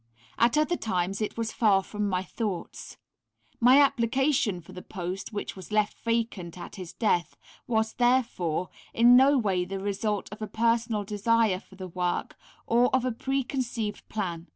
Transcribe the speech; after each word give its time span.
At 0.39 0.57
other 0.57 0.77
times 0.77 1.21
it 1.21 1.37
was 1.37 1.51
far 1.51 1.83
from 1.83 2.09
my 2.09 2.23
thoughts. 2.23 2.97
My 3.59 3.77
application 3.79 4.59
for 4.59 4.71
the 4.73 4.81
post, 4.81 5.31
which 5.31 5.55
was 5.55 5.71
left 5.71 5.95
vacant 5.99 6.57
at 6.57 6.75
his 6.77 6.91
death, 6.93 7.37
was, 7.67 7.93
therefore, 7.93 8.69
in 8.95 9.15
no 9.15 9.37
way 9.37 9.63
the 9.63 9.77
result 9.79 10.27
of 10.31 10.41
a 10.41 10.47
personal 10.47 11.03
desire 11.03 11.59
for 11.59 11.75
the 11.75 11.87
work 11.87 12.35
or 12.65 12.87
of 12.95 13.05
a 13.05 13.11
pre 13.11 13.43
conceived 13.43 14.09
plan. 14.09 14.47